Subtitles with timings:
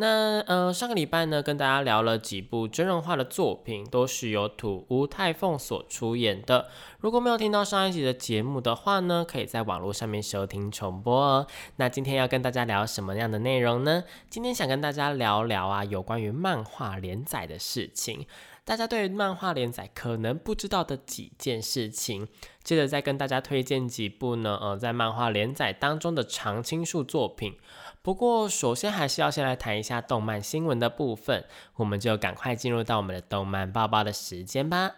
[0.00, 6.68] 那呃，上个礼拜呢，跟大家聊了几部真人化的作品，都是由土屋太凤所出演的。
[7.00, 11.46] 如果没有听到上一集的节目的话呢，可以在网络上面收听重播哦。
[11.76, 14.04] 那今天要跟大家聊什么样的内容呢？
[14.30, 18.26] 今天想跟大家聊聊啊，有关于漫画连载的事情。
[18.64, 22.26] 大家对漫画连载可能不知道的几件事情，
[22.64, 27.58] 接着再跟大家推荐几部呢，呃，在漫画连载当中的常青树作品。
[28.02, 31.44] 不过，首先还是要先来谈一下动漫新闻的部分，
[31.76, 34.90] 我们就赶快进入到我们的动漫报报的时间吧。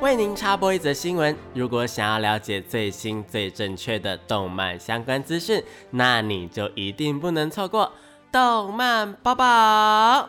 [0.00, 7.92] 为您插播一则新闻：如果想要了解最新最正确的动漫相关资讯，那你就一定不能错过
[8.32, 10.28] 动漫报报。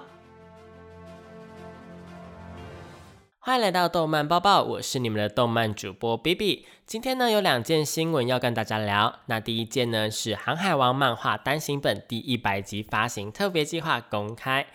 [3.45, 6.65] 欢迎来到动漫报报，我是你们的动漫主播 B B。
[6.87, 9.19] 今天呢有两件新闻要跟大家聊。
[9.27, 14.65] 那第一件呢是《航海王》漫画单行本第一百集发行特别计划公开。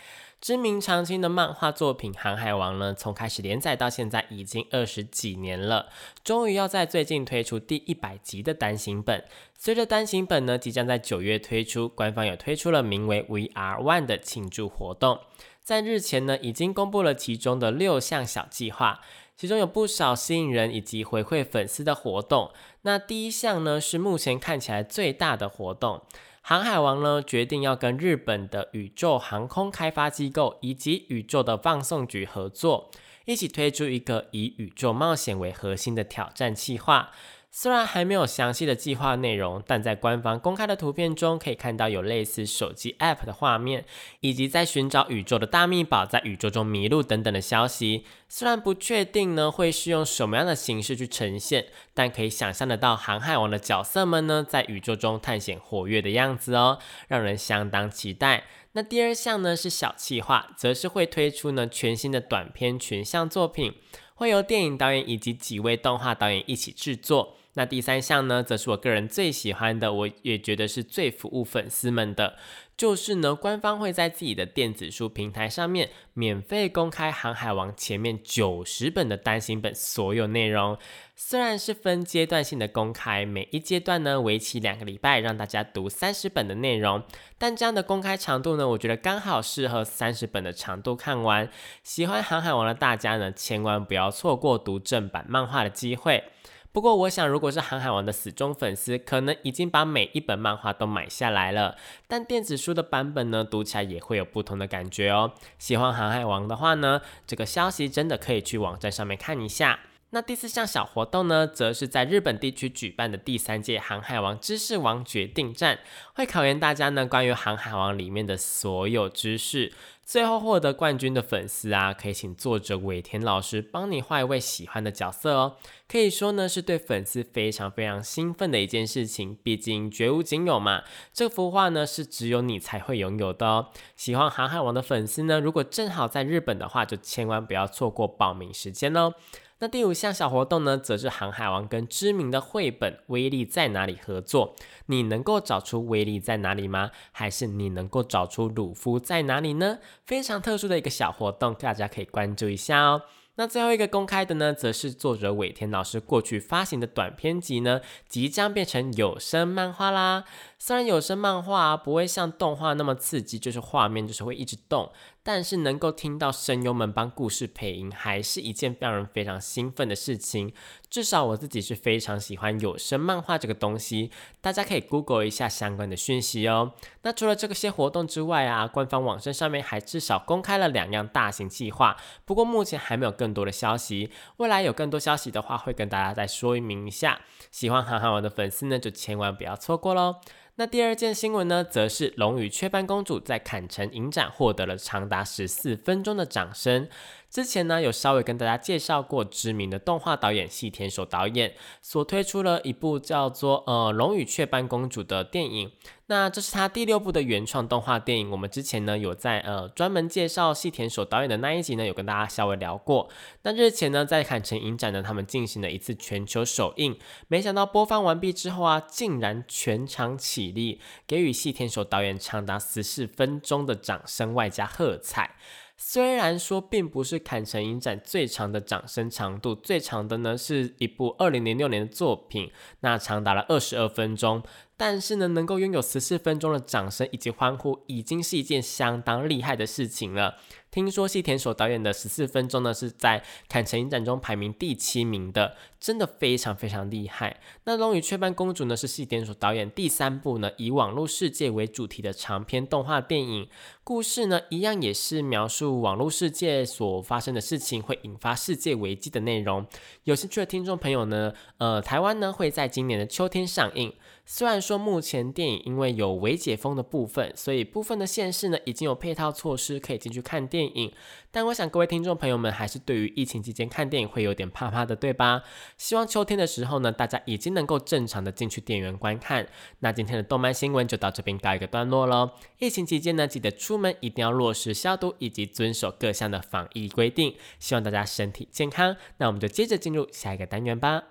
[0.41, 5.89] 知名长青的漫画作品《航海王》呢，从开始连载到现在已经二十几年了，
[6.23, 9.25] 终于要在最近推出第一百集的单行本。
[9.59, 15.19] 随着单行本呢即将在九月推出，官方有推出了名为 VR One 的庆祝活动。
[15.63, 19.01] 在日前呢，已经公布了其中的六项小计划，
[19.37, 22.51] 其中有不少吸引人以及回馈粉丝的活动。
[22.83, 26.03] 那第一项呢，是目前看起来最大的活动，
[26.43, 32.91] 航海王呢决定要跟日本的宇宙航空开发机构以及宇宙的放送局合作，
[33.27, 37.11] 一起推出一个以宇宙冒险为核心的挑战计划。
[37.53, 43.85] 虽然还没有详细的计划内容，但在官方公开的图片中可以看到有类似手机 App 的画面，
[44.21, 48.05] 以及在寻找宇宙的大秘宝、在宇宙中迷路等等的消息。
[48.29, 56.79] 虽然不确定呢会是用什么样的形式去呈现，但可以想象得到航海王的角色们呢在宇宙中探险活跃的样子哦，
[57.09, 58.45] 让人相当期待。
[58.73, 63.75] 那第二项呢是小企划，则是会推出呢全新的短片群像作品，
[64.15, 67.37] 会由电影导演以及几位动画导演一起制作。
[67.61, 72.39] 那第三项呢，则是我个人最喜欢的，我也觉得是最服务粉丝们的，
[72.75, 80.79] 就是呢，官方会在自己的电子书平台上面免费公开《航海王》前面九十本的单行本所有内容。
[81.15, 87.03] 虽然是分阶段性的公开，每一阶段呢为期两个礼拜，让大家读三十本的内容，
[87.37, 91.51] 但这样的公开长度呢，我觉得刚好适合三十本的长度看完。
[91.83, 96.25] 喜欢《航海王》的大家呢，千万不要错过读正版漫画的机会。
[96.73, 101.77] 不过，我想，如果是航海王的死忠粉丝，可能已经把每一本漫画都买下来了。
[102.07, 105.33] 但电子书的版本呢，读起来也会有不同的感觉哦。
[105.59, 109.81] 喜欢航海王的话呢，这个消息真的可以去网站上面看一下。
[110.13, 115.79] 那第四项小活动呢，则是在日本地区举办的第三届航海王知识王决定战，
[116.15, 119.73] 会考验大家呢关于航海王里面的所有知识。
[120.05, 125.55] 最后获得冠军的粉丝啊，可以请作者尾田老师帮你画一位喜欢的角色哦。
[125.87, 129.39] 可以说呢，是对粉丝非常非常兴奋的一件事情。
[129.45, 130.83] 毕竟绝无仅有嘛，
[131.13, 133.69] 这幅画呢是只有你才会拥有的哦。
[133.95, 139.15] 喜欢航海王的粉丝呢，如果正好在日本的话，就千万不要错过报名时间哦。
[139.63, 144.57] 那第五项小活动呢，则是航海王跟知名的绘本《威力在哪里》合作。
[144.87, 146.91] 你能够找出威力在哪里吗？
[147.13, 149.79] 还是你能够找出鲁夫在哪里呢？
[150.07, 153.03] 非常特殊的一个小活动，大家可以关注一下哦。
[153.37, 160.25] 那最后一个公开的呢，则是作者尾田老师过去发行的短篇集呢，即将变成有声漫画啦。
[160.59, 164.93] 虽然有声漫画不会像动画那么刺激，就是画面就是会一直动，
[165.23, 170.53] 但是能够听到声优们帮故事配音，还是一件让人非常兴奋的事情。
[170.89, 176.73] 至少我自己是非常喜欢有声漫画这个东西，大家可以 Google 一下相关的讯息哦。
[177.03, 184.11] 那除了这些活动之外啊，官方网站上面还至少公开了两样大型计划，不过目前还没有更多的消息。
[184.39, 187.21] 未来有更多消息的话，会跟大家再说明一下。
[187.51, 190.17] 喜欢航海王的粉丝呢，就千万不要错过喽。
[190.61, 196.87] 那第二件新闻呢，则是《龙与雀斑公主》在坎城影展获得了长达十四分钟的掌声。
[197.31, 205.71] 之前呢，有稍微跟大家介绍过知名的动画导演细田守导演所推出了一部叫做《呃龙与雀斑公主》的电影。
[206.07, 208.29] 那这是他第六部的原创动画电影。
[208.33, 213.09] 我们之前呢有在呃专门介绍细田守导演的那一集呢，有跟大家稍微聊过。
[213.43, 216.99] 那日前呢，在坎城影展呢，他们进行了一次全球首映，
[217.29, 225.37] 没想到播放完毕之后啊，竟然全场起立，给予细田守导演长达十四分钟的掌声外加喝彩。
[225.83, 234.43] 虽然说并不是坎城影展最长的掌声长度，最长的呢是一部二零零六年的作品，那长达了二十二分钟。
[234.77, 240.39] 但是呢，能够拥有十四分钟的掌声以及欢呼，已经是一件相当厉害的事情了。
[240.71, 247.41] 听说细田守导演的十四分钟呢，是在坎城影展中排名第七名的，真的非常非常厉害。
[247.65, 253.49] 那《龙与雀斑公主》呢，是细田守导演第三部呢以网络世界为主题的长篇动画电影。
[253.91, 259.67] 故事呢，一样也是描述网络世界所发生的事情会引发世界危机的内容。
[260.05, 263.93] 有兴趣的听众朋友呢，呃，台湾呢会在今年的秋天上映。
[264.25, 270.93] 虽然说目前电影因为有微解封的部分，所以部分的县市呢已经有配套措施可以进去看电影，
[271.33, 275.43] 但我想各位听众朋友们还是对于疫情期间看电影会有点怕怕的，对吧？
[275.77, 279.49] 希望秋天的时候呢，大家已经能够正常的进去电影院观看。
[279.81, 282.31] 那今天的动漫新闻就到这边告一个段落喽。
[282.61, 288.95] 疫情期间呢，记得出门一定要落实消毒以及遵守各项的防疫规定，希望大家身体健康。
[289.17, 291.03] 那我们就接着进入下一个单元吧。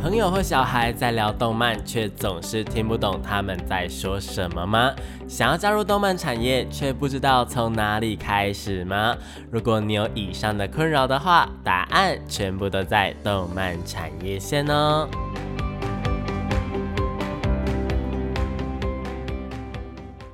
[0.00, 4.94] 朋友或小孩在聊动漫，却总是听不懂他们在说什么吗？
[5.28, 9.14] 想要加入动漫产业，却不知道从哪里开始吗？
[9.50, 15.06] 如果你有以上的困扰的话，答案全部都在动漫产业线哦。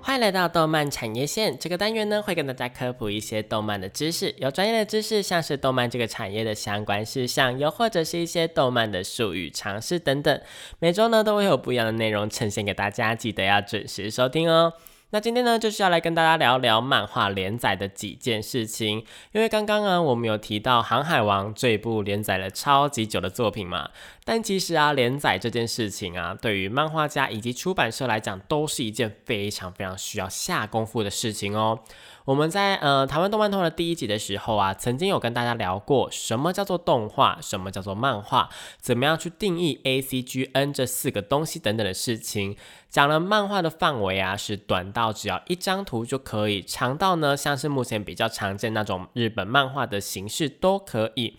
[0.07, 10.41] 欢迎来到动漫产业线这个单元呢，会跟大家科普一些动漫的知识，有专业的知识，像是动漫这个产业的相关事项，又或者是一些动漫的术语、常识等等。
[10.79, 14.75] 每周呢都会有不一样的内容呈现给大家，记得要准时收听哦。
[15.11, 19.05] 那今天呢，就是要来跟大家聊聊漫画连载的几件事情。
[19.33, 23.91] 因为刚刚啊，我们有提到《航海王》这部连载了超级久的作品嘛。
[24.29, 31.79] 但其实啊，连载这件事情啊，对于漫画家以及出版社来讲，都是一件非常非常需要下功夫的事情哦。
[32.25, 38.51] 我们在呃台湾动漫通的第一集的时候啊，曾经有跟大家聊过什么叫做动画，什么叫做漫画，
[38.81, 42.57] 怎么样去定义 A C G N 这四个东西等等的事情。
[42.91, 51.37] 讲了漫画的范围啊，是短到只要一张图就可以，长到呢像是目前比较常见那种日本漫画的形式都可以。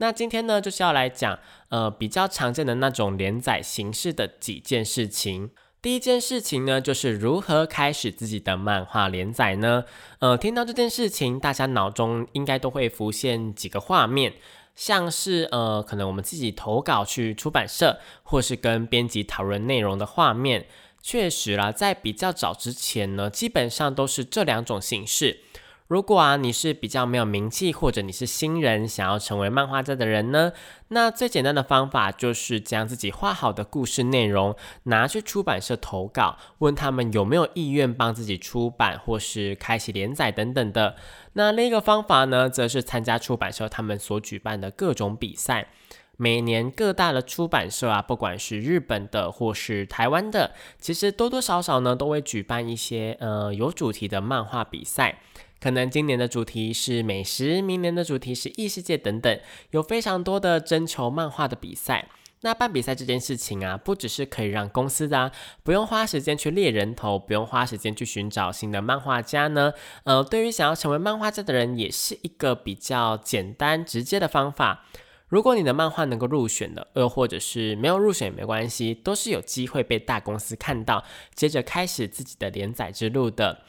[0.00, 1.38] 那今天呢就是要来讲
[1.68, 5.50] 呃比较常见的那种连载形式的几件事情。
[5.82, 9.84] 第一件事情呢，就是如何开始自己的漫画连载呢？
[10.18, 14.34] 呃，听到这件事情，大家脑中应该都会浮现几个画面，
[14.74, 20.66] 像是呃，可能我们自己投稿去出版社，或是跟编辑讨论内容的画面。
[21.02, 25.40] 确实啦，在比较早之前呢，基本上都是这两种形式。
[25.90, 30.52] 如果啊你是比较没有名气，或者你是新人，想要成为漫画家的人呢，
[30.86, 34.54] 那最简单的方法就是将自己画好的故事内容
[34.84, 40.94] 拿去出版社投稿，问他们有没有意愿帮自己出版或是开启连载等等的。
[41.32, 45.70] 那另一个方法呢，则是参加出版社他们所举办的各种比赛。
[46.16, 55.18] 每年各大的出版社啊，不管是日本的或是台湾的，其实多多少少呢都会举办一些呃有主题的漫画比赛。
[55.60, 59.38] 可能今年的主题是美食，明年的主题是异世界等等，
[59.72, 62.08] 有非常多的征求漫画的比赛。
[62.42, 65.30] 那办比赛这件事情啊，不只是可以让公司的
[65.62, 69.74] 不用花时间去猎人头，不用花时间去寻找新的漫画家呢，
[70.04, 74.86] 呃，对于想要成为漫画家的人，也是一个比较简单直接的方法。
[75.28, 83.62] 如果你的漫画能够入选的，又或者是没有入选也没关系，都是有机会被大公司看到，接着开始自己的连载之路的。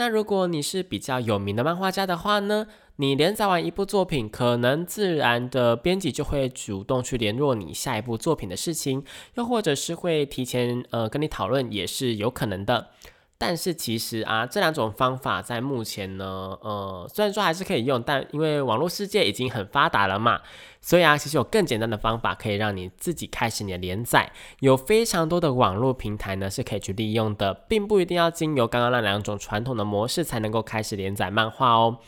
[0.00, 2.66] 那如果你是比较有名的漫画家的话呢，
[2.96, 9.04] 你连载完一部作品，可能自然的编辑就会主动去联络你下一部作品的事情，
[9.34, 12.86] 又或者是会提前呃跟你讨论，也是有可能的。
[13.36, 16.24] 但是其实啊，这两种方法在目前呢，
[16.62, 20.40] 呃，虽然说还是可以用，但因为网络世界已经很发达了嘛，
[20.80, 24.32] 所以啊，其实有更简单的方法可以让你自己开始你的连载。
[24.60, 31.98] 有非常多的网络平台呢是可以去利用的，并不一定要经由刚刚那两种传统的模式才能够开始连载漫画哦。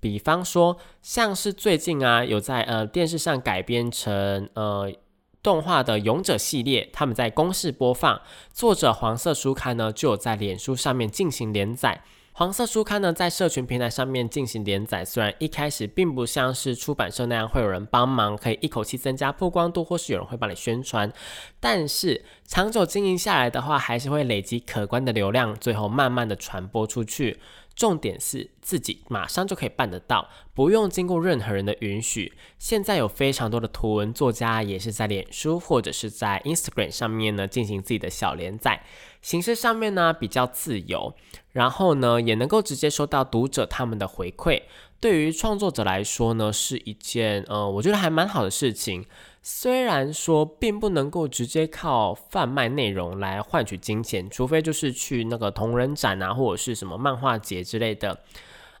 [0.00, 4.92] 比方说，像是最近啊，有在呃电视上改编成呃。
[5.42, 12.04] 动画的勇者系列，他们在公视播放，作者黄色书刊呢就有在脸书上面进行连载。
[12.34, 21.12] 黄色书刊呢，在社群平台上面进行连载，虽然一开始并不像是出版社那样会有人帮忙，可以一口气增加曝光度，或是有人会帮你宣传，
[21.60, 27.38] 但是长久经营下来的话，还是会累积可观的流量，最后慢慢的传播出去。
[27.74, 32.34] 重点是自己马上就可以办得到，不用经过任何人的允许。
[32.58, 38.84] 现在有非常多的图文作家也是在脸书或者是在 Instagram 上面呢进行自己的小连载，
[39.22, 41.14] 形式上面呢比较自由，
[41.52, 44.62] 然后呢也能够直接收到读者他们的回馈。
[45.00, 49.06] 对于创作者来说呢，是一件呃我觉得还蛮好的事情。
[49.44, 58.20] 虽然说并不能够直接靠贩卖内容来换取金钱，除非就是去那个同人展啊，或者是什么漫画节之类的，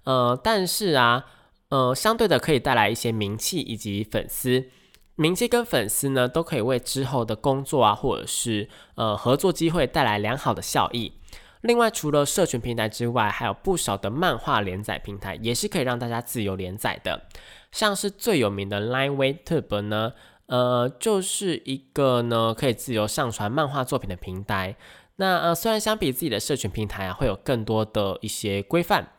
[0.04, 1.24] 呃，但是啊，
[1.70, 4.68] 呃，相对的可以带来一些名气以及粉丝，
[5.16, 11.12] 名气跟粉丝呢，都可以为之后的工作啊，或者是呃合作机会带来良好的效益。
[11.60, 17.22] 另外，除了社群平台之外，还有不少的漫画连载平台，也是可以让大家自由连载的，
[17.70, 20.12] 像是最有名的 Line w a t e b 呢。
[20.46, 24.76] 呃，就是一个呢可以自由上传漫画作品的平台。
[25.16, 29.12] 那呃，虽然相比自己的社群平台啊，会有更多的一些规范，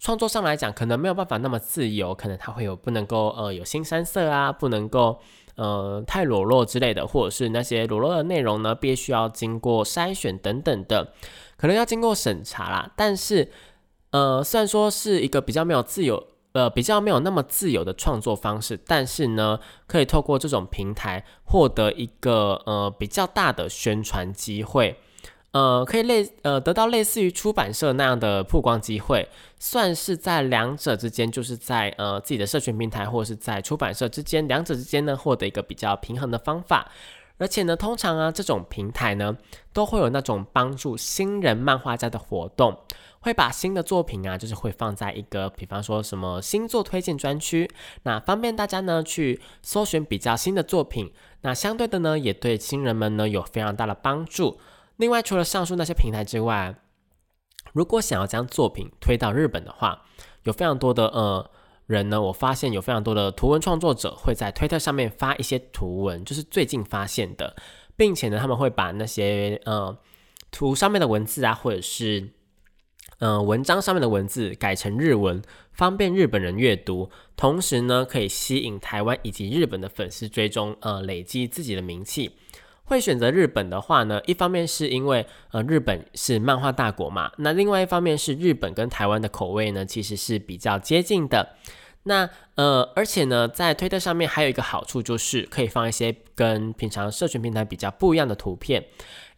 [0.00, 5.20] 创作上来讲可能没有办法那么自由，可能它会有不能够呃有新三色啊，不能够
[5.56, 11.12] 呃太裸露之类的，或者是那些裸露的内容呢，必须要经过筛选等等的，
[11.56, 12.90] 可能要经过审查啦。
[12.96, 13.52] 但是
[14.10, 16.26] 呃，虽然说是一个比较没有自由。
[16.52, 24.98] 呃，比较没有那么自由的创作方式，但是呢，可以透过这种平台获得一个呃比较大的宣传机会，
[25.52, 29.28] 呃，可以类呃得到类似于出版社那样的曝光机会，
[29.58, 36.90] 算是在两者之间，就是在呃自己的社群平台或者是在出版社之间，两者之间呢获得一个比较平衡的方法。
[37.38, 39.36] 而且呢，通常啊这种平台呢
[39.72, 42.78] 都会有那种帮助新人漫画家的活动。
[43.22, 47.70] 会把新的作品啊，就是会放在一个，比方说什么星座推荐专区，
[48.04, 51.12] 那方便大家呢去搜寻比较新的作品。
[51.42, 54.58] 那相对的呢，也对新人们呢有非常大的帮助。
[55.00, 56.74] 另外，除了上述那些平台之外，
[57.72, 60.02] 如果想要将作品推到日本的话，
[60.42, 61.50] 有非常多的呃
[61.86, 67.56] 人呢，我发现有非常多的图文创作者会在推特上面发一些图文，就是最近发现的，
[67.96, 69.96] 并且呢，他们会把那些呃
[70.50, 72.28] 图上面的文字啊，或者是
[73.20, 75.40] 嗯，文章上面的文字改成日文，
[75.72, 82.32] 方便日本人阅读，同时呢，可以吸引台湾以及日本的粉丝追踪，呃，累积自己的名气。
[82.90, 91.54] 会选择日本的话呢，一方面是因为呃，日本是漫画大国嘛，那另外一方面是日本跟台湾的口味呢，其实是比较接近的。
[92.02, 98.84] 那呃，而且呢，在推特上面还有一个好处，就是可以放一些跟平常社群平台比较不一样的图片。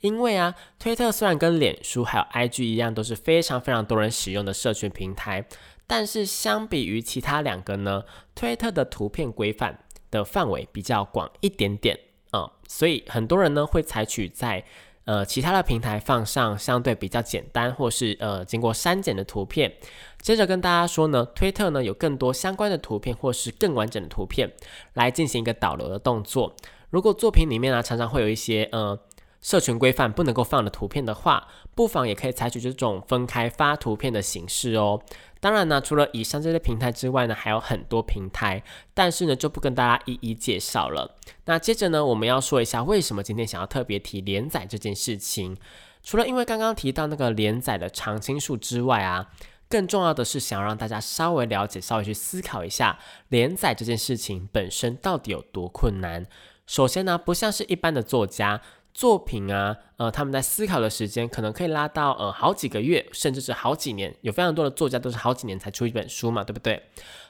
[0.00, 5.44] 因为啊，推特虽然跟脸书还有 IG 一样，都是非常非常多人使用的社群平台，
[5.86, 8.04] 但是相比于其他两个呢，
[8.34, 9.80] 推特的图片规范
[10.10, 11.98] 的范围比较广一点点
[12.32, 14.64] 啊，所以很多人呢会采取在
[15.04, 19.72] 呃其他的平台放上相对比较简单或是呃经过删减的图片。
[20.20, 24.52] 接着跟大家说呢，推特呢有更多相关的图片或是更完整的图片
[24.94, 26.54] 来进行一个导流的动作。
[26.90, 28.98] 如果作品里面呢常常会有一些呃。
[29.42, 35.02] 社群规范不能够放的图片的话，不妨也可以采取这种分开发图片的形式哦。
[35.40, 38.62] 当然呢，除了以上这些平台之外呢，还有很多平台，
[38.94, 41.16] 但是呢就不跟大家一一介绍了。
[41.46, 45.56] 那接着呢，我们要说一下为什么今天想要特别提连载这件事情。
[46.04, 49.30] 除了因为刚刚提到那个连载的常青树之外啊，
[49.68, 56.26] 更重要的是想让大家稍微了解、稍微去思考一下连载这件事情本身到底有多困难。
[56.64, 58.60] 首先呢，不像是一般的作家。
[58.94, 64.14] 作品啊，呃，他们在思考的时间可能可以拉到呃好几个月，甚至是好几年。
[64.20, 66.82] 有非常多的作家都是好几年才出一本书嘛，对不对？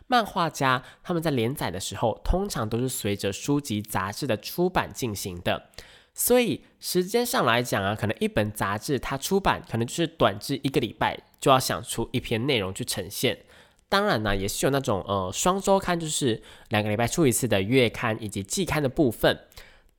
[0.09, 5.71] 漫画家他们在连载的时候，通常都是随着书籍杂志的出版进行的，
[6.13, 13.39] 所以时间上来讲啊，可能一本杂志它出版可能就是短至一个礼拜就要想出一篇内容去呈现。
[13.89, 19.39] 当然呢，也是有那种呃双周刊，就是两个礼拜出一次的月刊以及季刊的部分。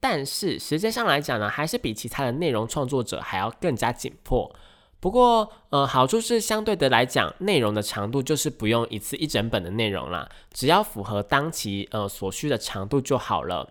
[0.04, 4.54] 但是时间上来讲呢，还是比其他的内容创作者还要更加紧迫。
[5.00, 13.70] 不过，呃，好处是相对的来讲，内容的长度就是不用一次一整本的内容啦，只要符合当期呃所需的长度就好了。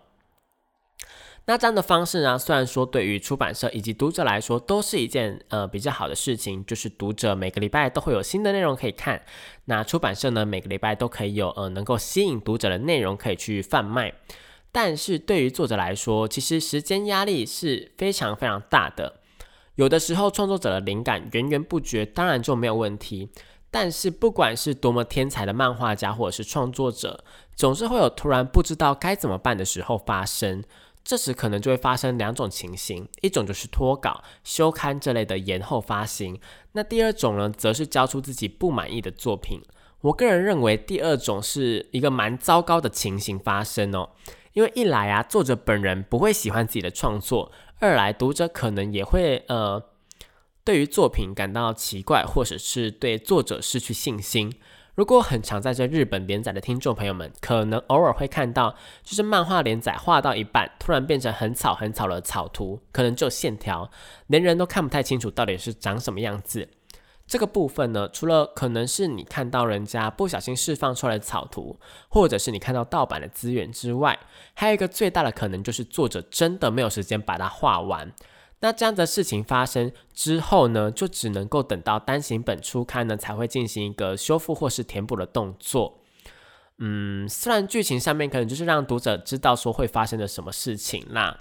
[1.45, 9.21] 那这样的方式呢，虽然说对于出版社以及读者来说都是一件呃比较好的事情，就是读者每个礼拜都会有新的内容可以看，
[9.65, 14.15] 那出版社呢每个礼拜都可以有呃能够吸引读者的内容可以去贩卖。
[14.73, 19.21] 但是对于作者来说，其实时间压力是非常非常大的。
[19.75, 23.29] 有的时候创作者的灵感源源不绝，当然就没有问题。
[23.69, 27.23] 但是不管是多么天才的漫画家或者是创作者，
[27.55, 30.63] 总是会有突然不知道该怎么办的时候发生。
[31.03, 36.39] 这时可能就会发生两种情形，一种就是脱稿、休刊这类的延后发行。
[36.71, 39.59] 那第二种呢，则是交出自己不满意的作品。
[40.01, 44.09] 我个人认为第二种是一个蛮糟糕的情形发生哦，
[44.53, 49.89] 因为一来啊，作者本人不会喜欢自己的创作；二来读者可能也会呃。
[50.65, 54.49] 对于作品感到奇怪，或者是对作者失去信心。
[54.95, 63.91] 如果很常在这日本连载的听众朋友们，可能偶尔会看到，就是漫画连载画到一半，突然变成很草很草的草图，可能就线条，
[64.27, 66.69] 连人都看不太清楚到底是长什么样子。
[67.25, 74.19] 这个部分呢，除了可能是你看到人家不小心释放出来的草图，或者是你看到盗版的资源之外，
[74.53, 78.13] 还有一个最大的可能就是作者真的没有时间把它画完。
[78.59, 85.99] 那这样的事情发生之后呢，就只能够等到单行本初刊呢，才会进行一个修复或是填补的动作。
[86.77, 91.39] 嗯，虽然剧情上面可能就是让读者知道说会发生的什么事情啦，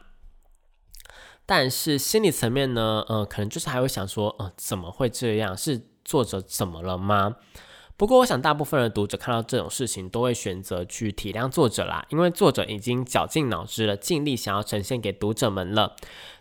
[1.45, 5.57] 但是心理层面呢，呃，可能就是还会想说，呃，怎么会这样？
[5.57, 7.37] 是作者怎么了吗？
[7.97, 15.95] 不过我想大部分的读者看到这种事情，都会选择去体谅作者啦，因为作者已经绞尽脑汁了，尽力想要呈现给读者们了。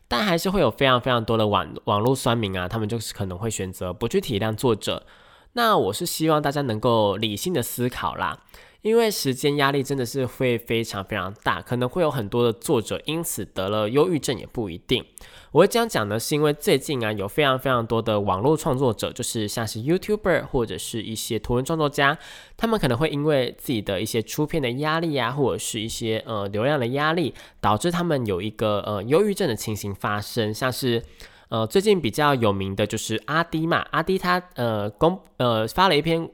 [0.08, 5.06] 但还是会有非常非常多的网网络酸民啊，他们就是可能会选择不去体谅作者。
[5.54, 8.40] 那我是希望大家能够理性的思考啦。
[8.82, 15.06] 因为时间压力真的是会非常非常大，可能会有很多的作者因此得了忧郁症也不一定。
[15.52, 22.18] 我会这样讲呢，是因为最近啊有非常非常多的网络创作者，就是像是 YouTuber 或者是一些图文创作家，
[22.58, 30.52] 他们可能会因为自己的一些出片的压力啊，或者是一些呃流量的压力，导致他们有一个呃忧郁症的情形发生。
[30.54, 31.04] 像是
[31.50, 36.28] 呃最近比较有名的就是阿迪嘛，阿迪他呃公呃发了一篇。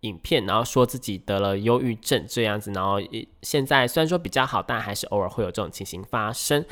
[0.00, 2.96] 影片，然后说自己得了忧郁症这样子，然后
[3.42, 6.64] 现在虽然说比较好，但还是偶尔会有这种情形发生。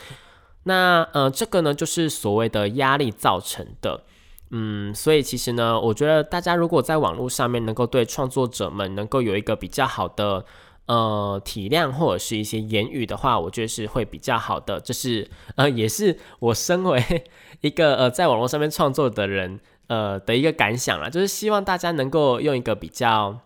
[0.64, 4.02] 那呃，这个呢就是所谓的压力造成的，
[4.50, 10.44] 嗯，所以其实呢，我觉得大家如果在网络上面能够对创作者们能够有一个比较好的
[10.86, 14.80] 呃体谅或者是一些言语的话，我觉得是会比较好的。
[14.80, 17.24] 这是呃，也是我身为
[17.60, 19.60] 一个呃在网络上面创作的人。
[19.88, 23.40] 呃的一个感想啦，就是希望大家能够用一个比较，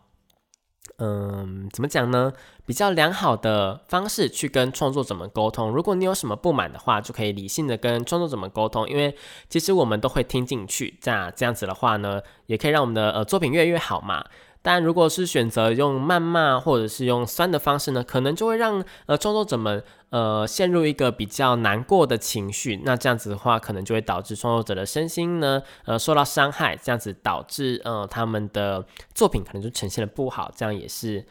[0.99, 2.33] 嗯，怎么讲呢？
[2.65, 5.71] 比较良好的方式去跟创作者们沟通。
[5.71, 9.17] 如果你有什么不满的话，就可以理性的跟创作者们沟通，因为
[9.49, 10.97] 其实我们都会听进去。
[11.01, 14.25] 这样这样子的话呢，也可以让我们的呃作品越来越好嘛。
[14.63, 22.81] 但如果是选择用谩骂或者是用酸的方式呢，可能就会让呃创作者们呃陷入一个比较难过的情绪。
[22.85, 31.25] 那这样子的话，可能就会导致创作者的身心呢呃受到伤害，这样子导致呃他们的作品可能就呈现的不好，这样也是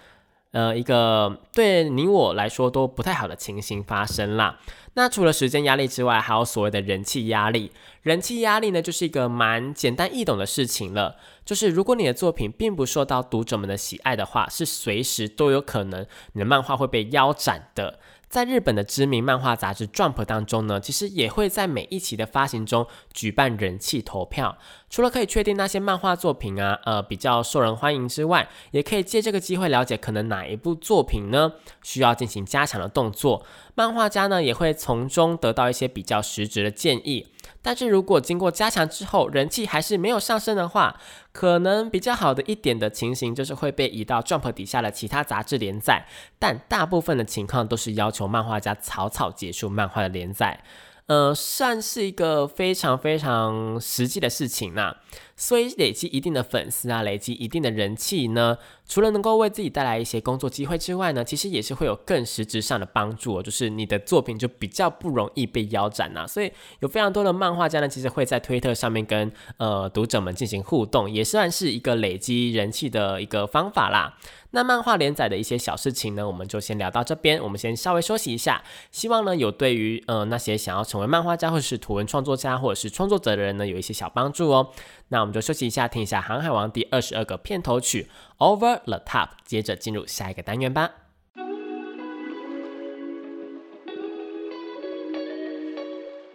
[0.52, 4.60] 呃一个对你我来说都不太好的情形发生啦。
[4.94, 7.72] 那除了时间压力之外，还有所谓的人气压力。
[8.02, 11.16] 人气压力呢，就是一个蛮简单易懂的事情了。
[11.46, 18.00] 就是如果你的作品并不受到读者们的喜爱的话，是随时都有可能你的漫画会被腰斩的。
[18.28, 24.58] 在日本的知名漫画杂志《Jump》当中呢，其实也会在每一期的发行中举办人气投票。
[24.92, 33.46] 除了可以确定那些漫画作品啊，呃，比较受人欢迎之外，也可以借这个机会了解可能哪一部作品呢需要进行加强的动作。
[33.74, 37.30] 漫画家呢也会从中得到一些比较实质的建议。
[37.62, 41.00] 但是如果经过加强之后，人气还是没有上升的话，
[41.32, 46.06] 可能比较好的一点的情形就是会被移到 Jump 底下的其他杂志连载。
[46.38, 50.62] 但大部分的情况都是要求漫画家草草结束漫画的连载。
[51.12, 54.96] 呃，算是一个非常非常实际的事情呐。
[55.36, 66.26] 所以累积一定的粉丝啊，累积一定的人气呢，除了能够为自己带来一些工作机会之外呢，其实也是会有更实质上的帮助，就是你的作品就比较不容易被腰斩呐。
[66.26, 74.16] 所以有非常多的漫画家呢，其实会在推特上面跟呃读者们进行互动，也算是一个累积人气的一个方法啦。
[74.52, 77.42] 那漫画连载的一些小事情呢，我们就先聊到这边。
[77.42, 84.70] 我们先稍微休息一下，希望呢有对于呃那些想要成为漫画家或者是图文创作家或者是创作者的人呢有一些小帮助哦。
[85.08, 90.92] 那我们就休息一下，听一下《航海王》第二十二个片头曲《Over the Top》，接着进入下一个单元吧。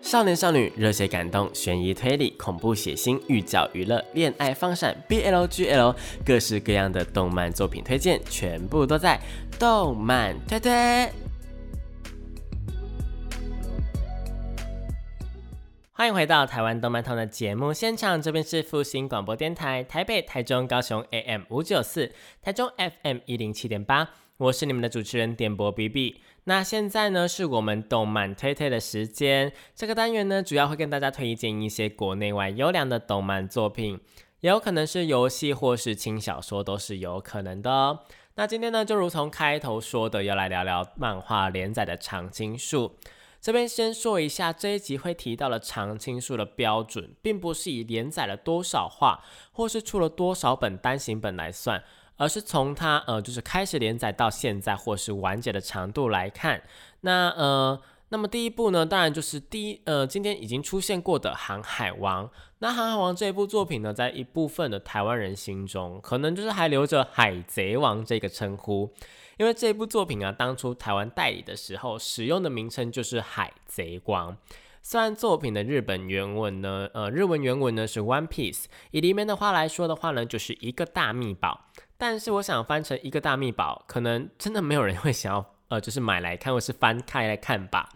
[0.06, 9.20] 少年少女、热血感动、悬疑推理、恐怖血腥、御教娱乐、恋爱放闪、BLGL，各式各样的动漫作品推荐，全部都在
[9.58, 10.70] 动漫推推。
[15.90, 24.08] 欢迎回到台湾动漫通的节目现场，这边是复兴广播电台台北、台中、高雄 AM 五九四，台中 FM 一零七点八。
[24.38, 26.20] 我是你们的主持人点播 B B。
[26.44, 33.98] 那现在呢是我们动漫推推的时间，这个单元呢主要会跟大家推荐一些国内外优良的动漫作品，
[34.40, 38.00] 也有可能是游戏或是轻小说，都是有可能的哦。
[38.34, 42.96] 那今天呢就如同开头说的，要来聊聊漫画连载的长青树。
[43.40, 51.82] 这边先说一下，这一集会提到的长青树的标准，并不是以连载了多少话，或是出了多少本单行本来算，
[52.16, 56.62] 而是从它呃就是开始连载到现在，或是完结的长度来看。
[57.00, 62.26] 那呃，那么第一部呢，当然就是第一呃今天已经出现过的《航海王》。
[62.60, 68.90] 那《航海王》这一部作品呢，在一部分的台湾人心中，可能就是还留着《海贼王》这个称呼。
[69.36, 74.32] 因为这部作品啊，当初台湾代理的时候使用的名称就是《海贼王》。
[74.82, 81.66] 虽然作品的日本原文呢，呃，日文原文呢是 One Piece，以里面的话来说的话呢，就是一个大秘宝。
[81.98, 87.88] 但是我想翻成一个大秘宝，可能真的没有人会想要，呃，就是买来看或是翻开来看吧。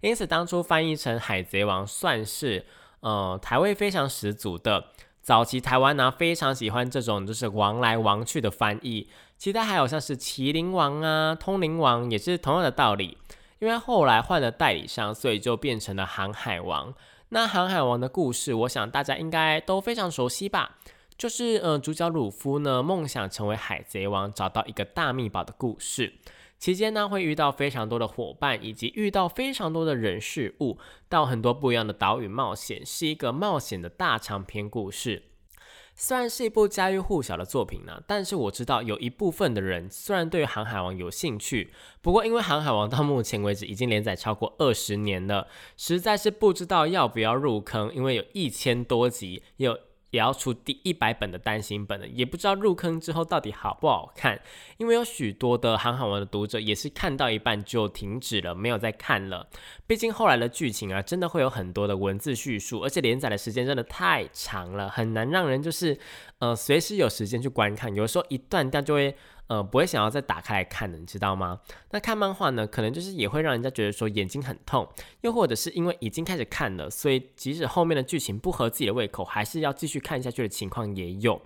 [0.00, 2.64] 因此当初翻译成《海贼王》算是，
[3.00, 4.86] 呃，台味非常十足的。
[5.20, 9.08] 早期台湾呢非常喜欢这种就是王来王去的翻译。
[9.38, 13.18] 其他还有像是麒麟王啊、通灵王，也是同样的道理。
[13.60, 16.92] 因为后来换了代理商，所以就变成了航海王。
[17.28, 20.78] 那航海王的故事，我想大家应该都非常熟悉吧？
[21.16, 26.14] 就是呃，主角鲁夫呢，梦想成为海贼王，找到一个大秘宝的故事。
[26.58, 35.24] 期间呢，会遇到非常多的伙伴，以及遇到非常多的人事物，到很多不一样的岛屿冒险，是一个冒险的大长篇故事。
[35.94, 49.78] 虽然是一部家喻户晓的作品呢，但是我知道有一部分的人虽然对《航海王》有兴趣，不过因为《航海王》到目前为止已经连载超过二十年了，实在是不知道要不要入坑，因为有一千多集，有。
[50.12, 54.40] 也要出第一百本的单行本了，也不知道入坑之后到底好不好看。
[54.76, 59.48] 因为有许多的《航海王》的读者也是看到一半就停止了，没有再看了。
[59.86, 65.98] 毕竟后来的剧情啊，真的会有很多的文字叙述，而且连载的时间真的太长了，很难让人就是
[66.38, 67.94] 呃随时有时间去观看。
[67.94, 69.16] 有时候一断掉就会。
[69.52, 71.60] 呃，不会想要再打开来看的，你知道吗？
[71.90, 74.88] 那看漫画呢，可能就是也会让人家觉得说眼睛很痛，
[75.20, 81.38] 又或者是因为已经开始看了，所以即使后面的剧情不合自己的胃口，还是要继续看下去的情况也有。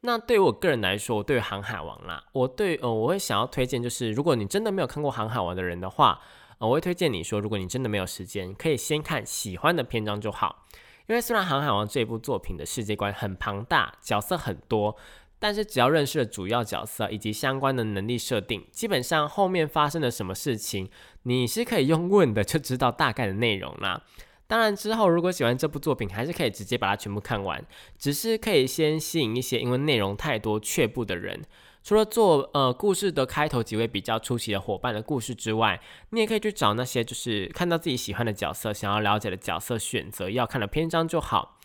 [0.00, 6.20] 那对于我个人来说，对于《航海王》啦，我对呃，我会想要推荐，就是如果你真的没有看过《航海王》的人的话，
[6.58, 10.66] 呃，我会推荐你说，如果你真的没有时间，可以先看喜欢的篇章就好。
[11.06, 14.96] 因为虽然《航海王》这部作品的世界观很庞大，角色很多。
[15.38, 20.88] 但是只要认识了主要角色以及相关的能力设定，基本上后面发生了什么事情，
[21.24, 24.02] 你是可以用问的就知道大概的内容啦。
[24.46, 27.64] 当然之后如果喜欢这部作品，还是可以直接把它全部看完，
[27.98, 31.42] 只是可以先吸引一些因为内容太多却步的人。
[31.82, 41.58] 除了做呃故事的开头几位比较出奇的伙伴的故事之外，你也可以去找那些就是看到自己喜欢的角色，想要了解的角色，选择要看的篇章就好。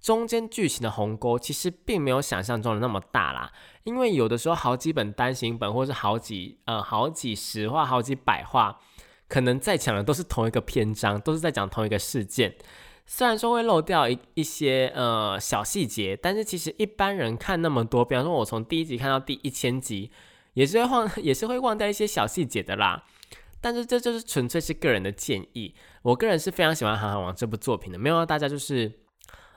[0.00, 8.78] 中间剧情的鸿沟其实并没有想象中的那么大啦，因为有的时候好几本单行本或是好几呃好几十话、好几百话，
[9.28, 12.54] 可能在讲的都是同一个篇章，都是在讲同一个事件。
[13.06, 20.10] 虽然说会漏掉一一些呃小细节，但是其实一般人看那么多，比方说我从第一集看到第一千集，
[20.54, 23.04] 也是会忘 也是会忘掉一些小细节的啦。
[23.60, 28.92] 但是这就是纯粹是个人的建议，我个人是非常喜欢《航海王》这部作品的，没有大家就是。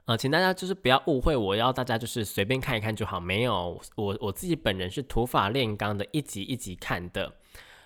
[0.06, 3.20] 呃，请大家就是不要误会，我要大家就是随便看一看就好。
[3.20, 7.32] 没有，我我自己本人是土法炼钢的，一集一集看的。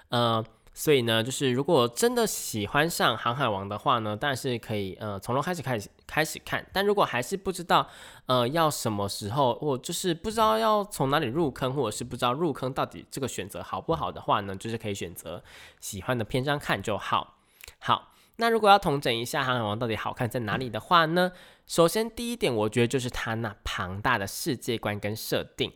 [0.09, 6.65] 呃，所以呢，就是如果真的喜欢上《航海王》的话呢，当然是可以呃从头开始开始开始看。
[6.71, 7.85] 但如果还是不知道
[8.27, 15.43] 呃要什么时候，或就是不知道要从哪里入坑，或者是不知道入坑到底这个选择好不好的话呢，就是可以选择
[15.81, 17.35] 喜欢的篇章看就好。
[17.79, 18.13] 好。
[18.37, 21.31] 那如果要统整一下《航海王》到底好看在哪里的话呢？
[21.67, 25.71] 首先第一点，我觉得就是它那庞大的世界观跟设定。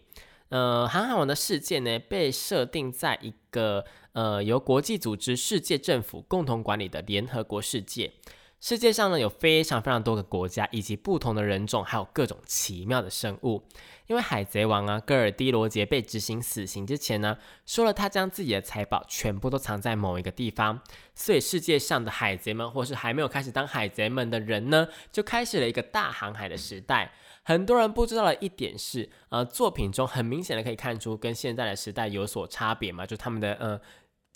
[0.49, 8.11] 呃，《航海王》的世界呢，被设定在一个呃由国际组织世界政府共同管理的联合国世界。
[8.59, 13.63] 世界上呢有非常非常多个国家，以及不同的人种，还有各种奇妙的生物。
[14.07, 20.81] 因为海贼王啊，戈尔迪罗杰被执行死刑之前呢，说了他将自己的财宝全部都藏在某一个地方，
[21.15, 27.13] 所以世界上的海贼们，或是还没有开始当海贼们的人呢，就开始了一个大航海的时代。
[27.43, 33.79] 很多人不知道的一点是，呃，作品中很明显的可以看出跟现在的时代有所差别嘛，就他们的呃。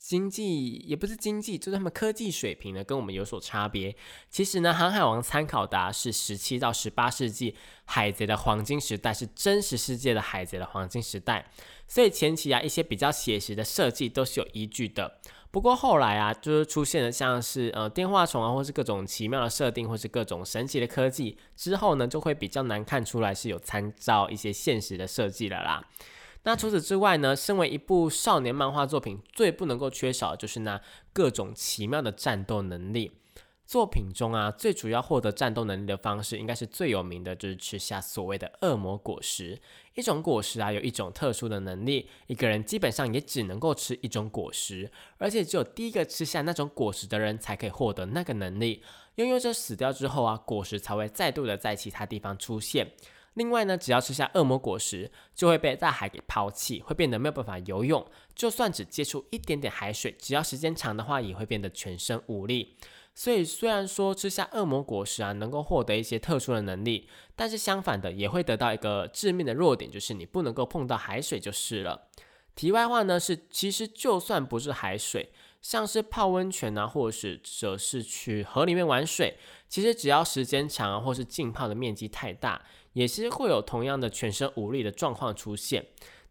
[0.03, 3.95] 经济也不是经济，就是他们科技水平呢跟我们有所差别。
[4.29, 11.49] 其实呢，《航海王》参考的是十七到十八世纪海贼的黄金时代，是真实世界的海贼的黄金时代。
[11.87, 15.19] 所以前期啊，一些比较写实的设计都是有依据的。
[15.51, 25.87] 不过后来啊，就是出现了像是呃电话虫啊，或是各种奇妙的设定，或是各种神奇的科技之后呢，就会比较难看出来是有参照一些现实的设计了啦。
[26.45, 27.35] 那除此之外呢？
[27.35, 30.81] 身为一部少年漫画作品，最不能够缺少的就是那
[31.13, 33.11] 各种奇妙的战斗能力。
[33.65, 39.61] 作品中啊，最主要获得战斗能力的方式，应该是最有名的，就是吃下所谓的恶魔果实。
[39.95, 48.83] 一种果实啊，有一种特殊的能力，一个人基本上也只能够吃一种果实，而且只有第一个吃下那种果实的人，才可以获得那个能力。
[49.15, 52.91] 拥有者死掉之后啊，果实才会再度的在其他地方出现。
[53.35, 58.05] 另外呢，只要吃下恶魔果实，就会被大海给抛弃，会变得没有办法游泳。
[58.35, 62.75] 就算只接触一点点海水，只要时间长的话，也会变得全身无力。
[63.15, 72.07] 所以虽然说吃下恶魔果实啊，能够获得一些特殊的能力，但是相反的，也会得到一个致命的弱点，就是你不能够碰到海水就是了。
[72.55, 75.31] 题外话呢，是其实就算不是海水，
[75.63, 82.61] 像是泡温泉啊，或者是者是去河里面玩水，其实只要时间长，或是浸泡的面积太大。
[82.93, 85.83] 也是会有同样的全身无力的状况出现。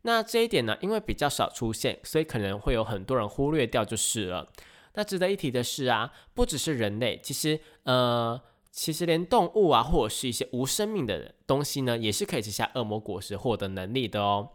[0.03, 4.49] 那这一点呢，因为比较少出现，所以可能会有很多人忽略掉就是了。
[4.95, 8.41] 那值得一提的是啊，不只是人类，其实呃，
[8.71, 14.51] 其实连动物啊，或者是一些无生命的东西呢，也是可以吃下恶魔果实获得能力的哦。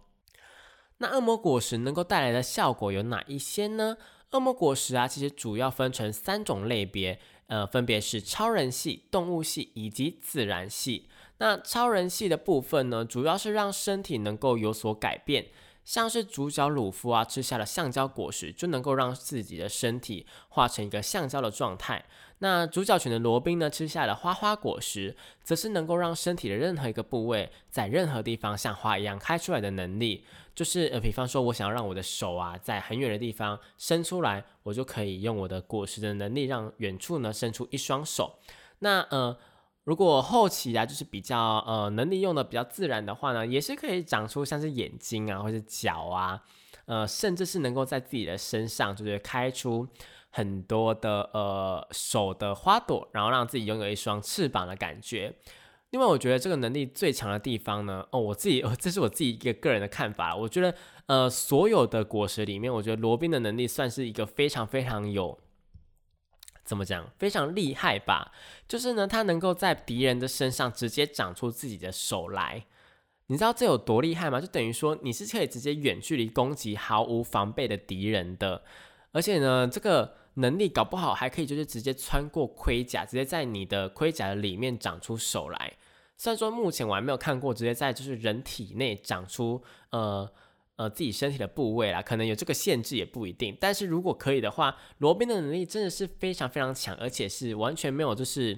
[0.99, 3.97] 那恶魔果实能够带来的效果有哪一些呢？
[4.31, 11.07] 恶魔果实啊，其实主要分成三种类别，呃，分别是超人系、动物系以及自然系。
[11.37, 15.47] 那超人系的部分呢，主要是让身体能够有所改变，
[15.85, 22.03] 像是主角鲁夫啊，吃下了橡胶果实，就能够让自己的身体化成一个橡胶的状态。
[22.39, 30.23] 那主角犬的罗宾呢，吃下了花花果实，则是能够让身体的任何一个部位在任何地方像花一样开出来的能力。
[30.53, 38.39] 就是呃，比方说我想要让我的手啊，在很远的地方伸出来，我就可以用我的果实的能力，让远处呢伸出一双手。
[38.79, 39.37] 那呃。
[39.83, 46.43] 如果后期啊，就是比较呃能力用的比较自然的话呢，也是可以长出像是眼睛啊，或者脚啊，
[46.87, 49.87] 呃，甚至是能够在自己的身上就是开出
[50.37, 55.33] 很多的呃手的花朵，然后让自己拥有一双翅膀的感觉。
[55.89, 60.75] 另外，我觉得这个能力最强的地方呢，哦，我自己， 这是我自己一个个人的看法，我觉得
[61.07, 65.39] 呃所有的果实里面，我觉得罗宾的能力算是一个非常非常有。
[66.63, 67.09] 怎么讲？
[67.17, 68.31] 非常厉害吧？
[68.67, 72.65] 就是呢，他能够在敌人的身上直接长出自己的手来。
[73.27, 74.39] 你知道这有多厉害吗？
[74.39, 78.63] 就等于说你是可以直接远距离攻击毫无防备的敌人的。
[79.13, 85.73] 而且呢，这个能力搞不好还可以就是直接穿过盔甲，直接在你的盔甲的里面长出手来。
[86.17, 90.31] 虽然说目前我还没有看过直接在就是人体内长出呃。
[90.77, 93.57] 呃，自己身体的部位啦，可能有这个限制也不一定。
[93.59, 98.55] 但是如果可以的话，罗宾的能力真的是非常非常强，而且是完全没有就是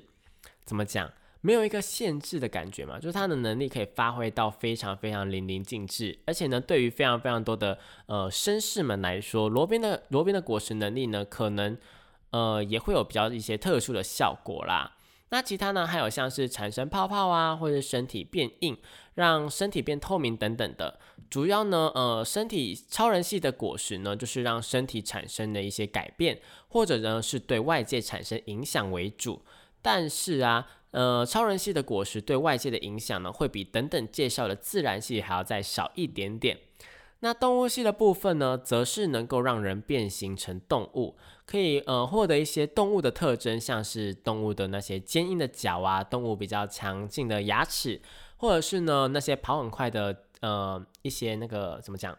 [0.65, 1.09] 怎么讲，
[1.41, 6.19] 没有一个限制的感觉嘛，就是他的能力可以发挥到非常非常淋漓尽致。
[6.25, 11.77] 而且呢，对于非常非常多的呃绅士们来说，罗宾的罗宾的果实能力呢，可能
[12.31, 14.95] 呃也会有比较一些特殊的效果啦。
[15.31, 15.85] 那其他呢？
[15.85, 18.75] 还有像是产生泡泡啊，或者身体变硬，
[19.13, 20.99] 让身体变透明等等的。
[21.29, 29.43] 主要呢，呃，身体超人系的果实呢，就是让身体产生的一些改变，或者呢是对外界产生影响为主。
[29.83, 36.57] 但是啊，呃，超人系的果实对外界的影响呢，会比等等介绍的自然系还要再少一点点。
[37.21, 41.17] 那动物系的部分呢，则是能够让人变形成动物。
[41.45, 47.99] 可以呃获得一些动物的特征，像是动物的那些坚硬的角啊，动物比较强劲的牙齿，
[48.37, 52.17] 或者是呢那些跑很快的呃一些那个怎么讲，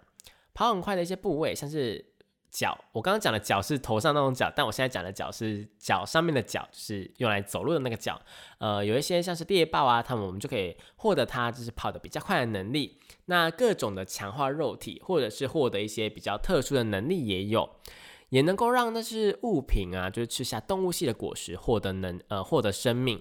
[0.53, 2.10] 跑很快的一些部位，像是
[2.51, 2.77] 脚。
[2.93, 8.21] 我刚刚讲的脚是头上那种脚，但我现在讲的脚是脚上面的脚，就是用来走路的那个脚。
[8.59, 12.99] 呃，有一些像是猎豹啊，它们我们就可以获得它就是跑得比较快的能力。
[13.27, 17.71] 那各种的强化肉体，或者是获得一些比较特殊的能力也有。
[18.31, 23.21] 也能够让那些物品啊，就是吃下动物系的果实，获得能呃获得生命。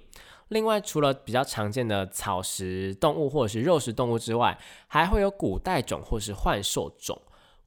[0.50, 4.56] 另外，除了比较常见的草食动物或者是肉食动物之外，
[4.88, 7.20] 还会有古代种或是幻兽种。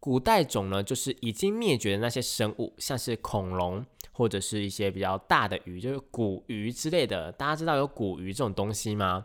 [0.03, 7.31] 古代种呢，就是已经灭绝的那些生物，像是恐龙或者是一些比较大的鱼，就是古鱼之类的。
[7.31, 9.25] 大家知道有古鱼这种东西吗？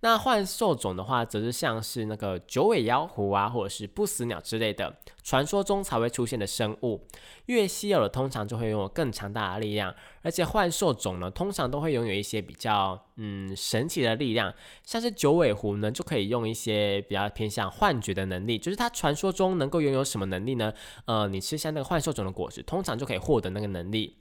[0.00, 7.06] 那幻兽种的话，则是像是那个九尾妖狐啊，或者是不死鸟之类的传说中才会出现的生物。
[7.46, 9.94] 越稀有的，通常就会拥有更强大的力量。
[10.22, 14.52] 而且幻兽种呢，通常都会拥有一些比较嗯神奇的力量，
[14.84, 18.58] 像是九尾狐呢，就可以用一些比较偏向幻觉的能力。
[18.58, 20.72] 就是它传说中能够拥有什么能力呢？
[21.06, 24.18] 呃，你吃下那个幻兽种的果实，通常就可以获得那个能力。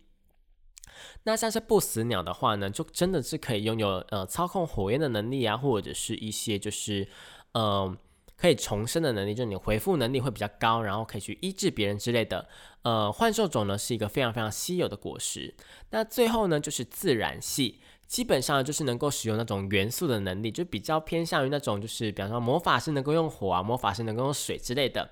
[1.24, 7.08] 那像是不死鸟的话呢，就真的是可以拥有呃操控火焰的能力啊，或者是一些就是
[7.54, 7.96] 呃
[8.38, 12.48] 可以重生的能力，就是你回复能力会比较高，然后可以去医治别人之类的。
[12.84, 15.56] 呃，幻兽种呢是一个非常非常稀有的果实。
[15.90, 17.80] 那最后呢就是自然系。
[18.08, 25.10] 基本上就是能够使用那种元素的能力，就比较偏向于那种，就是比方说魔法师能够用火啊，魔法师能够用水之类的。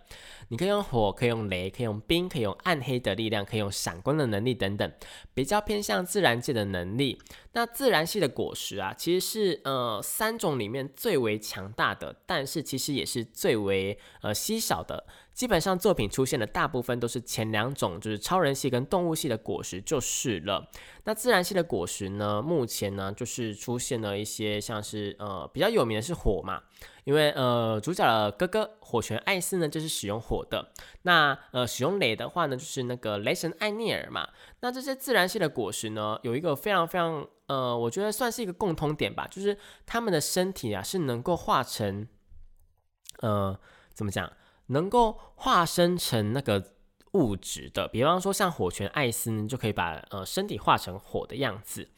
[0.50, 4.92] 你可以用火，可以用雷，可以用冰，可以用暗黑的力量，可以用闪光的能力等等，
[5.34, 7.20] 比较偏向自然界的能力。
[7.54, 15.06] 那自然系的果实啊，其实是呃三种里面最为强大的，但是其实也是最为呃稀少的。
[15.34, 20.70] 基本上作品出现的大部分都是前两种，就是超人系跟动物系的果实就是了。
[21.06, 26.62] 那自然系的果实呢，目前呢就是出现了一些像是呃比较有名的是火嘛，
[27.04, 30.72] 因为呃主角的哥哥火拳艾斯呢就是使用火的。
[31.02, 34.30] 那呃使用雷的话呢，就是那个雷神艾涅尔嘛。
[34.60, 42.08] 那这些自然系的果实呢，有一个非常非常呃，我觉得算是一个共通点吧，就是他们的身体啊是能够化成
[43.20, 43.60] 呃
[43.94, 44.32] 怎么讲？
[44.68, 46.72] 能够化身成那个
[47.12, 51.90] 物质的，比方说像火拳艾斯呢，就可以把呃身体化成火的样子。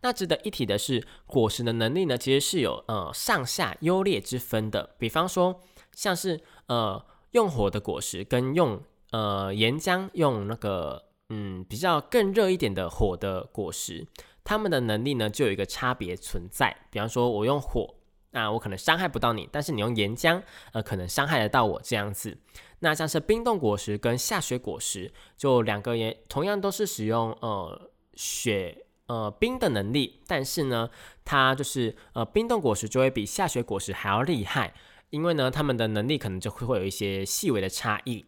[0.00, 4.96] 那值得一提的是，果实的能力呢，其实是有呃上下优劣之分的。
[4.98, 5.60] 比方说
[5.92, 14.06] 像是呃用火的果实跟用呃岩浆用那个嗯比较更热一点的火的果实，
[14.44, 16.76] 他们的能力呢就有一个差别存在。
[16.90, 17.94] 比方说我用火。
[18.36, 22.36] 那我可能伤害不到你，但是你用岩浆，呃，可能伤害得到我这样子。
[22.80, 30.90] 那像是冰冻果实跟下雪果实，就两个也同样都是使用呃雪呃冰的能力，但是呢，
[31.24, 34.74] 它就是呃冰冻果实就会比下雪果实还要厉害，
[35.10, 38.26] 因为呢，他们的能力可能就会会有一些细微的差异。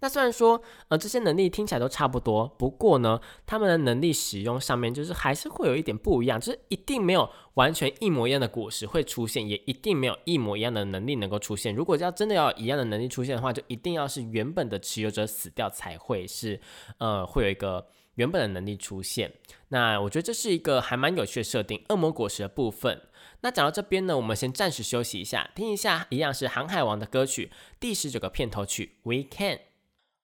[0.00, 11.74] 那虽然说，呃，这些能力听起来都差不多，不过呢，他们的能力使用上面就是还是会有一点不一样，就是一定没有完全一模一样的果实会出现，也一定没有一模一样的能力能够出现。
[11.74, 16.60] 如果要真的要一样的能力出现的话，就一定要是原本的持有者死掉才会是，
[16.98, 19.32] 呃，会有一个原本的能力出现。
[19.68, 23.02] 那我觉得这是一个还蛮有趣的设定，恶魔果实的部分。
[23.42, 29.56] 那讲到这边呢，我们先暂时休息一下，听一下一样是航海王的歌曲，第十九个片头曲《We Can》。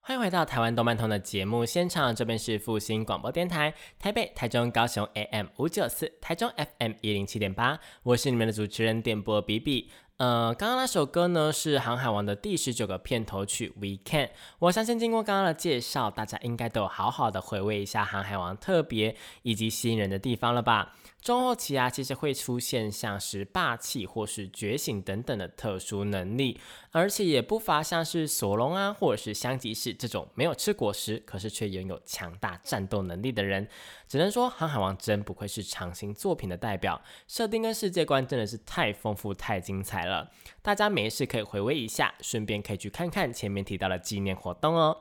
[0.09, 9.91] 欢迎回到台湾动漫通的节目现场，这边是复兴广播电台，台北、台中、高雄 AM 五九四，台中 FM 一零七点八，我是你们的主持人电波比比。
[10.19, 14.27] 呃，刚刚那首歌呢是《航海王》的第十九个片头曲《We Can》。
[14.61, 20.95] 我相信经过刚刚的介绍，大家应该都有好好的回味一下《航海王》特别以及吸引人的地方了吧？
[21.21, 26.59] 中后期啊，其实会出现像是霸气或是觉醒等等的特殊能力，
[26.99, 33.69] 而且也不乏像是索隆啊，或者是香吉士这种没有吃果实，可是却拥有强大战斗能力的人。
[34.09, 40.31] 只能说，《航海王》真不愧是长型作品的代表，设定跟世界观真的是太丰富、太精彩了。
[40.63, 44.97] 大家没事可以回味一下，顺便可以去看看前面提到的纪念活动哦。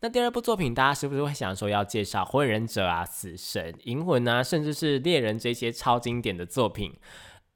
[0.00, 6.92] 那第二部作品，大家是不是会想说要介绍《火影忍者》啊、《死神》、《银魂》啊，甚至是《猎人》这些超经典的作品？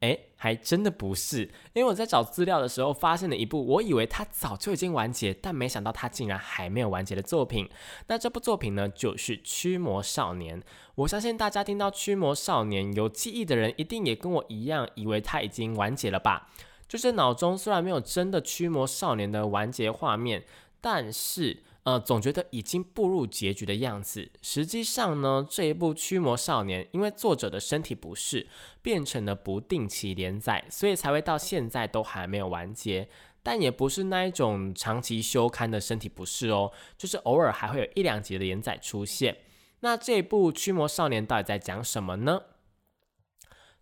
[0.01, 7.69] 哎，还真的不是，因为我在找资料的时候发现了一部我以为它早就已经完结，但没想到它竟然还没有完结的作品。
[8.07, 10.59] 那这部作品呢，就是《驱魔少年》。
[10.95, 16.49] 我相信大家听到《驱魔少年》有记忆的人，一定也跟我一样，以为它已经完结了吧？
[16.87, 20.43] 就是脑中虽然没有真的《驱魔少年》的完结画面，
[20.81, 21.63] 但是。
[21.83, 24.31] 呃，总觉得已经步入结局的样子。
[24.41, 28.47] 实际上呢，这一部《驱魔少年》因为作者的身体不适，
[28.81, 33.09] 变成了不定期连载，所以才会到现在都还没有完结。
[33.43, 39.35] 但也不是那一种长期休刊的身体不适哦，就是偶尔还会有一两集的连载出现。
[39.79, 42.43] 那这一部《驱魔少年》到底在讲什么呢？《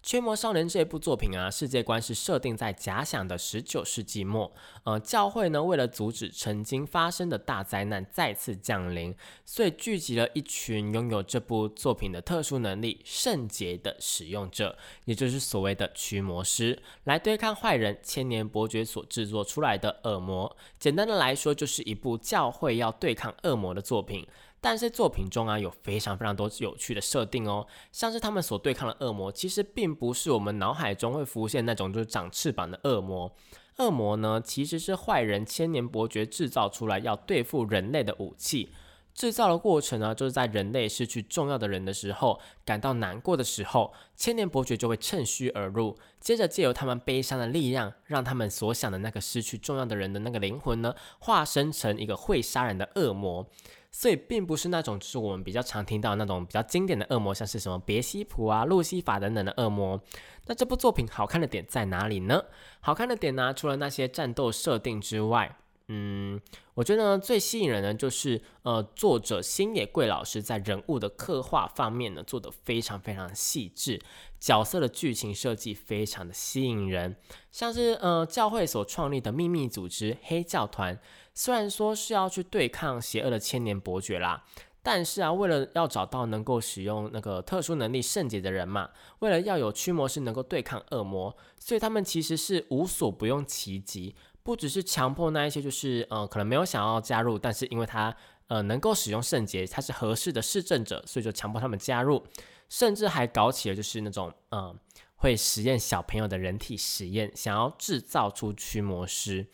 [0.02, 4.52] 驱魔少年》这部作品啊，世界观是设定在假想的十九世纪末。
[4.84, 9.14] 呃，教会呢为了阻止曾经发生的大灾难再次降临，
[9.46, 20.56] 所以聚集了一群拥有这部作品的特殊能力——圣洁的使用者，也就是所谓的驱魔师，来对抗坏人千年伯爵所制作出来的恶魔。
[20.80, 24.26] 简单的来说，就是一部教会要对抗恶魔的作品。
[24.62, 33.34] 但是作品中啊有非常非常多有趣的设定哦，像是他们所对抗的恶魔，其实并不是我们脑海中会浮现那种就是长翅膀的恶魔。
[33.78, 38.70] 恶魔呢，其实是坏人千年伯爵制造出来要对付人类的武器。
[39.14, 53.46] 制造的过程呢，就是在人类失去重要的人的时候，感到难过的时候，千年伯爵就会趁虚而入，接着借由他们悲伤的力量，让他们所想的那个失去重要的人的那个灵魂呢，化身成一个会杀人的恶魔。
[53.92, 60.00] 所以，并不是那种就是我们比较常听到那种比较经典的恶魔，像是什么别西卜啊、路西法等等的恶魔。
[60.46, 62.46] 那这部作品好看的点在哪里呢？
[62.80, 66.40] 好看的点呢，除了那些战斗设定之外，嗯，
[66.76, 74.00] 我觉得最吸引人的就是呃，作者星野贵老师在人物的刻画方面呢，做的非常非常细致，
[74.40, 77.16] 角色的剧情设计非常的吸引人，
[77.52, 81.00] 像是呃，教会所创立的秘密组织黑教团。
[81.40, 84.44] 虽然说是要去对抗邪恶的千年伯爵啦，
[84.84, 94.14] 但是啊，为了要找到能够使用那个特殊能力圣洁的人嘛，为了要有驱魔师能够对抗恶魔，所以他们其实是无所不用其极，
[94.44, 98.14] 不只是强迫那一些就是呃可能没有想要加入，但是因为他
[98.48, 102.22] 呃能够使用圣洁，他是合适的视证者，所以就强迫他们加入，
[102.68, 104.78] 甚至还搞起了就是那种嗯
[105.16, 109.48] 会实验小朋友的人体实验，想要制造出驱魔师。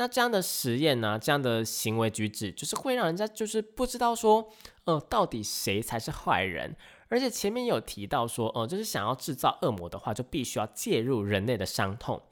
[0.00, 4.50] 那这样的实验呢，这样的行为举止，就是会让人家就是不知道说，
[4.84, 6.74] 呃，到底谁才是坏人。
[7.08, 12.22] 而且前面有提到说，呃，就是想要制造恶魔的话，就必须要介入人类的伤痛。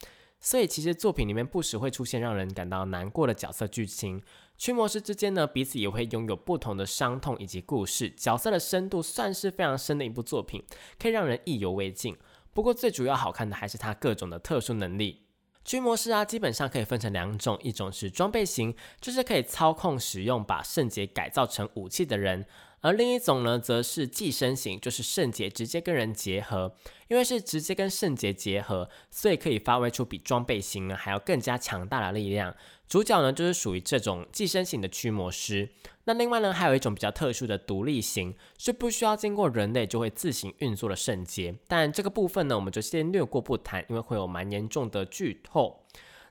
[0.40, 4.22] 所以其实作品里面不时会出现让人感到难过的角色剧情，
[4.56, 8.08] 驱魔师之间呢，彼此也会拥有不同的伤痛以及故事。
[8.08, 10.64] 角色的深度算是非常深的一部作品，
[10.98, 12.16] 可以让人意犹未尽。
[12.54, 15.27] 不过最主要好看的还是它各种的特殊能力。
[15.68, 22.46] 军模式啊，基本上可以分成两种，一种是装备型，就是可以操控使用把圣洁改造成武器的人。
[22.80, 26.76] 而另一种呢，则是寄生型，就是圣洁直接跟人结合，
[27.08, 32.54] 因为是直接跟圣洁结合，所以可以发挥出比装备型呢还要更加强大的力量。
[32.86, 35.70] 主角呢，就是属于这种寄生型的驱魔师。
[36.04, 41.56] 那另外呢，还有一种比较特殊的独立型，是不需要经过人类就会自行运作的圣洁。
[41.66, 45.84] 但这个部分呢，我们就先略过不谈，因为会有蛮严重的剧透。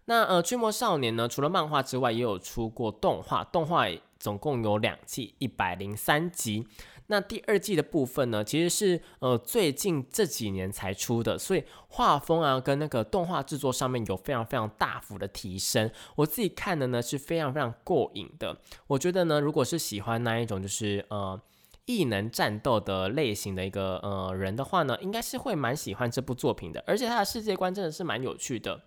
[0.05, 3.85] 那呃，驱魔少年呢，除了漫画之外，也有出过动画，动画。
[4.27, 6.67] 总共有两季，一百零三集。
[7.05, 15.89] 那第二季的部分呢，其实是呃最近这几年才出的，所以画风啊跟那个动画制作上面有非常非常大幅的提升。
[16.17, 18.59] 我自己看的呢是非常非常过瘾的。
[18.87, 21.41] 我觉得呢，如果是喜欢那一种就是呃
[21.85, 26.83] 异能战斗的类型的一个呃人的话呢，应该是会蛮喜欢这部作品的。
[26.85, 28.81] 而且它的世界观真的是蛮有趣的。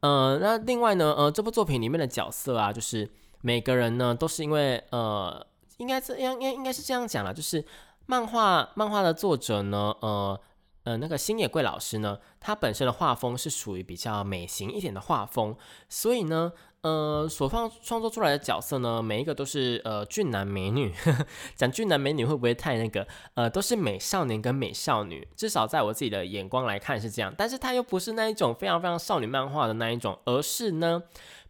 [0.00, 3.08] 呃，那另外呢，呃这部作品里面的角色啊，就是。
[3.42, 7.62] 每个人呢，都是因为呃，应该这样，应该应该是这样讲了，就是
[8.06, 10.40] 漫画漫画的作者呢，呃
[10.84, 15.56] 呃，那个星野贵老师呢，他本身的画风是属于比较美型一点的画风，
[15.88, 20.92] 所以呢，呃，所创创作出来的角色呢，每一个都是呃俊男美女，
[21.54, 23.06] 讲俊男美女会不会太那个？
[23.34, 31.02] 呃，都是美少年跟美少女，至少在我自己的眼光来看是这样，但是他又不是那一种非常非常少女漫画的那一种，而是呢。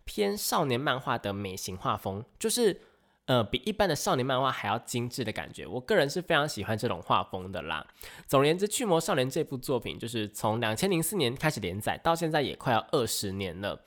[0.05, 2.81] 偏少年漫画的美型画风，就是
[3.27, 5.67] 呃比一般的少年漫画还要精致的感觉。
[5.67, 7.87] 我个人是非常喜欢这种画风的啦。
[8.27, 13.81] 总而言之，《驱魔少年》这部作品就是从两千零四年开始连载，到现在也快要二十年了。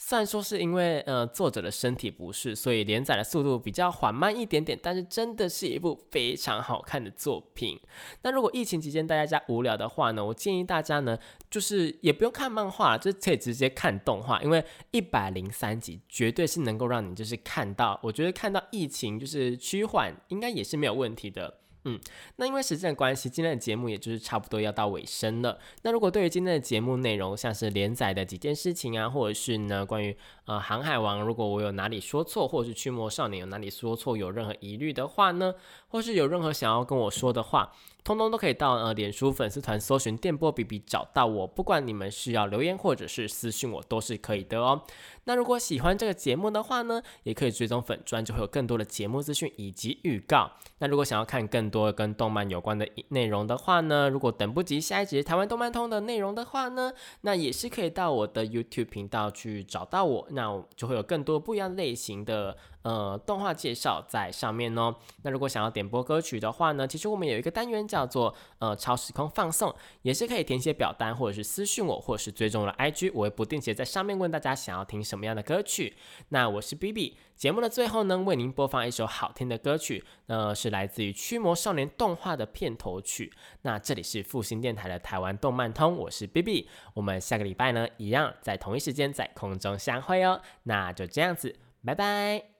[0.00, 7.78] 虽然说是因为呃作者的身体不适，所以连载的速度比较缓慢一点点，但是真的是一部非常好看的作品。
[8.22, 11.18] 那如果疫情期间大家家无聊的话呢，我建议大家呢，
[11.50, 21.58] 就是也不用看漫画，就可以直接看动画，因为一百零三集绝对是能够让你就是看到，我觉得看到疫情就是趋缓，应该也是没有问题的。
[21.84, 21.98] 嗯，
[22.36, 25.58] 那因为时间的关系，今天的节目也就是差不多要到尾声了。
[25.82, 30.16] 那如果对于今天的节目内容，像是连载的几件事情啊，或者是呢关于
[30.46, 35.54] 呃航海王，如果我有哪里说错，或者是驱魔少年有哪里说错，有任何疑虑的话呢，
[35.88, 37.72] 或是有任何想要跟我说的话。
[38.08, 44.80] 通通都可以到呃脸书粉丝团搜寻电波比比找到我，不管你们是要留言或者是私信我都是可以的哦。
[45.24, 50.50] 那如果喜欢这个节目的话呢，也可以追踪粉专，就会有更多的节目资讯以及预告。
[50.78, 56.90] 那如果想要看更多跟动漫有关的内容的话呢，如果等不及下一集台湾动漫通的内容的话呢，
[57.20, 62.56] 那也是可以到我的 YouTube 频道去找到我，那就会有更多不一样类型的。
[62.88, 64.94] 呃动画介绍在上面哦。
[65.22, 75.96] 那如果想要点播歌曲的话呢，其实我们有一个单元叫做呃超时空放送，也是可以填写表单或者是私讯我，或者是追踪了 IG，我会不定期在上面问大家想要听什么样的歌曲。
[76.30, 83.32] 那我是 B B，节目的最后呢，为您播放一首好听的歌曲，那是来自于《驱魔少年》动画的片头曲。
[83.62, 90.40] 那这里是复兴电台的台湾动漫通，我是 B B，我们下个礼拜呢一样在同一时间在空中相会哦。
[90.62, 92.57] 那就这样子，拜拜。